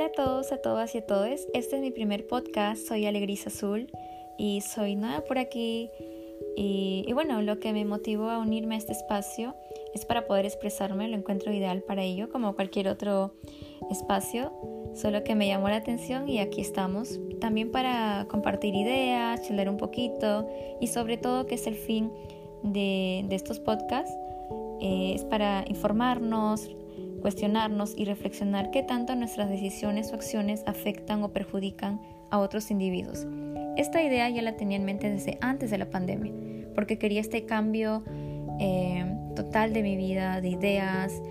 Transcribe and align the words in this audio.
a 0.00 0.10
todos, 0.10 0.52
a 0.52 0.56
todas 0.56 0.94
y 0.94 0.98
a 0.98 1.06
todos. 1.06 1.46
Este 1.52 1.76
es 1.76 1.82
mi 1.82 1.90
primer 1.90 2.26
podcast. 2.26 2.88
Soy 2.88 3.04
Alegris 3.04 3.46
Azul 3.46 3.92
y 4.38 4.62
soy 4.62 4.96
nueva 4.96 5.22
por 5.22 5.36
aquí. 5.36 5.90
Y, 6.56 7.12
bueno, 7.12 7.42
lo 7.42 7.60
que 7.60 7.74
me 7.74 7.84
motivó 7.84 8.30
a 8.30 8.38
unirme 8.38 8.74
a 8.74 8.78
este 8.78 8.92
espacio 8.92 9.54
es 9.94 10.06
para 10.06 10.26
poder 10.26 10.46
expresarme. 10.46 11.08
Lo 11.08 11.16
encuentro 11.16 11.52
ideal 11.52 11.82
para 11.82 12.02
ello, 12.02 12.30
como 12.30 12.54
cualquier 12.54 12.88
otro 12.88 13.34
espacio. 13.90 14.52
Solo 14.94 15.24
que 15.24 15.34
me 15.34 15.46
llamó 15.46 15.68
la 15.68 15.76
atención 15.76 16.26
y 16.26 16.38
aquí 16.38 16.62
estamos. 16.62 17.20
También 17.40 17.70
para 17.70 18.26
compartir 18.30 18.74
ideas, 18.74 19.46
charlar 19.46 19.68
un 19.68 19.76
poquito 19.76 20.48
y 20.80 20.86
sobre 20.86 21.18
todo 21.18 21.46
que 21.46 21.56
es 21.56 21.66
el 21.66 21.76
fin 21.76 22.10
de, 22.62 23.26
estos 23.30 23.60
podcasts. 23.60 24.12
Eh, 24.80 25.12
es 25.14 25.24
para 25.24 25.64
informarnos, 25.68 26.70
cuestionarnos 27.22 27.94
y 27.96 28.04
reflexionar 28.04 28.70
qué 28.70 28.82
tanto 28.82 29.14
nuestras 29.14 29.48
decisiones 29.48 30.12
o 30.12 30.16
acciones 30.16 30.62
afectan 30.66 31.22
o 31.22 31.32
perjudican 31.32 32.00
a 32.30 32.38
otros 32.38 32.70
individuos. 32.70 33.26
Esta 33.76 34.02
idea 34.02 34.28
ya 34.28 34.42
la 34.42 34.56
tenía 34.56 34.76
en 34.76 34.84
mente 34.84 35.08
desde 35.08 35.38
antes 35.40 35.70
de 35.70 35.78
la 35.78 35.88
pandemia, 35.88 36.32
porque 36.74 36.98
quería 36.98 37.20
este 37.20 37.46
cambio 37.46 38.02
eh, 38.60 39.06
total 39.34 39.72
de 39.72 39.82
mi 39.82 39.96
vida, 39.96 40.40
de 40.40 40.48
ideas 40.48 41.22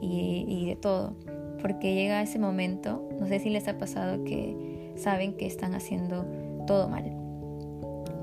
y, 0.00 0.66
de 0.66 0.76
todo, 0.76 1.16
porque 1.60 1.94
llega 1.94 2.22
ese 2.22 2.38
momento, 2.38 3.02
no 3.18 3.26
sé 3.26 3.40
si 3.40 3.50
les 3.50 3.66
ha 3.66 3.78
pasado 3.78 4.22
que 4.24 4.92
saben 4.94 5.32
que 5.32 5.46
están 5.46 5.74
haciendo 5.74 6.24
todo 6.66 6.88
mal, 6.88 7.04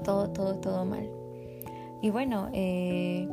todo, 0.04 0.30
todo, 0.30 0.56
todo 0.56 0.86
mal. 0.86 1.10
Y 2.02 2.12
bueno, 2.12 2.50
eh, 2.54 3.28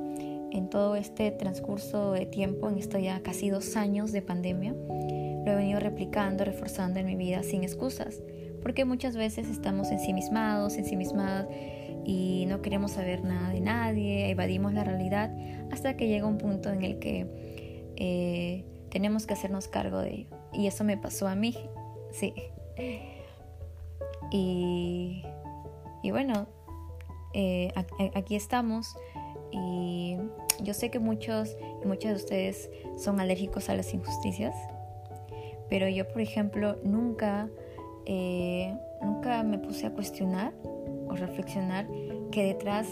en 0.52 0.68
todo 0.68 0.96
este 0.96 1.30
transcurso 1.30 2.12
de 2.12 2.26
tiempo, 2.26 2.68
en 2.68 2.78
esto 2.78 2.98
ya 2.98 3.22
casi 3.22 3.48
dos 3.48 3.76
años 3.76 4.12
de 4.12 4.20
pandemia, 4.20 4.72
lo 4.72 5.52
he 5.52 5.56
venido 5.56 5.80
replicando, 5.80 6.44
reforzando 6.44 7.00
en 7.00 7.06
mi 7.06 7.16
vida 7.16 7.42
sin 7.42 7.62
excusas, 7.62 8.20
porque 8.62 8.84
muchas 8.84 9.16
veces 9.16 9.48
estamos 9.48 9.90
ensimismados, 9.90 10.76
ensimismadas 10.76 11.48
y 12.04 12.44
no 12.48 12.60
queremos 12.60 12.92
saber 12.92 13.24
nada 13.24 13.50
de 13.50 13.60
nadie, 13.60 14.30
evadimos 14.30 14.74
la 14.74 14.84
realidad 14.84 15.34
hasta 15.70 15.96
que 15.96 16.08
llega 16.08 16.26
un 16.26 16.38
punto 16.38 16.68
en 16.70 16.82
el 16.82 16.98
que 16.98 17.92
eh, 17.96 18.64
tenemos 18.90 19.26
que 19.26 19.32
hacernos 19.32 19.68
cargo 19.68 20.00
de 20.00 20.14
ello. 20.14 20.36
Y 20.52 20.66
eso 20.66 20.84
me 20.84 20.98
pasó 20.98 21.28
a 21.28 21.34
mí, 21.34 21.56
sí. 22.10 22.34
Y, 24.30 25.22
y 26.02 26.10
bueno, 26.10 26.46
eh, 27.32 27.72
aquí 28.14 28.36
estamos 28.36 28.94
y 29.52 30.16
yo 30.62 30.74
sé 30.74 30.90
que 30.90 30.98
muchos 30.98 31.56
y 31.82 31.86
muchas 31.86 32.10
de 32.12 32.16
ustedes 32.16 32.70
son 32.96 33.20
alérgicos 33.20 33.68
a 33.68 33.74
las 33.74 33.92
injusticias, 33.94 34.54
pero 35.68 35.88
yo, 35.88 36.08
por 36.08 36.20
ejemplo, 36.20 36.76
nunca, 36.82 37.48
eh, 38.06 38.76
nunca 39.00 39.42
me 39.42 39.58
puse 39.58 39.86
a 39.86 39.92
cuestionar 39.92 40.52
o 41.08 41.14
reflexionar 41.14 41.86
que 42.30 42.44
detrás 42.44 42.88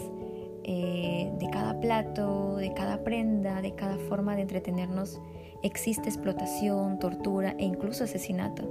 eh, 0.63 1.31
de 1.39 1.49
cada 1.49 1.79
plato, 1.79 2.57
de 2.57 2.73
cada 2.73 3.03
prenda, 3.03 3.61
de 3.61 3.73
cada 3.73 3.97
forma 3.97 4.35
de 4.35 4.43
entretenernos, 4.43 5.19
existe 5.63 6.07
explotación, 6.07 6.99
tortura 6.99 7.55
e 7.57 7.65
incluso 7.65 8.03
asesinato. 8.03 8.63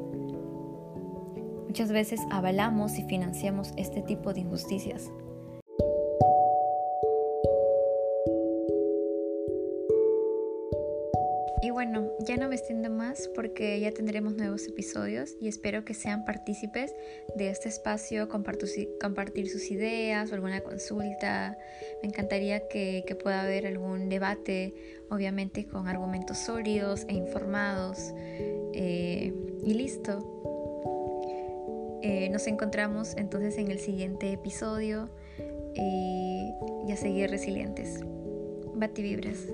Muchas 1.67 1.93
veces 1.93 2.21
avalamos 2.31 2.99
y 2.99 3.05
financiamos 3.05 3.73
este 3.77 4.03
tipo 4.03 4.33
de 4.33 4.41
injusticias. 4.41 5.11
Y 11.63 11.71
bueno, 11.71 12.11
ya 12.21 12.39
no 12.39 12.49
me 12.49 12.55
extiendo 12.55 12.89
más 12.89 13.29
porque 13.35 13.79
ya 13.81 13.93
tendremos 13.93 14.35
nuevos 14.35 14.67
episodios 14.67 15.37
y 15.41 15.49
espero 15.49 15.85
que 15.85 15.93
sean 15.93 16.25
partícipes 16.25 16.95
de 17.37 17.51
este 17.51 17.69
espacio, 17.69 18.31
compartir 18.31 19.51
sus 19.51 19.71
ideas 19.71 20.31
o 20.31 20.35
alguna 20.35 20.63
consulta. 20.63 21.59
Me 22.03 22.09
encantaría 22.09 22.67
que, 22.69 23.05
pueda 23.23 23.43
haber 23.43 23.67
algún 23.67 24.09
debate, 24.09 24.75
obviamente 25.11 25.67
con 25.67 25.87
argumentos 25.87 26.39
sólidos 26.39 27.05
e 27.09 27.15
informados. 27.15 28.15
Eh, 28.73 29.35
y 29.63 29.75
listo. 29.75 30.41
Eh, 32.03 32.31
nos 32.31 32.47
encontramos 32.47 33.15
entonces 33.19 33.59
en 33.59 33.71
el 33.71 33.79
siguiente 33.79 34.33
episodio 34.33 35.11
y, 35.75 36.53
a 36.91 36.97
seguir 36.97 37.31
resilientes. 37.31 38.01
Bati 38.75 39.03
vibras. 39.03 39.47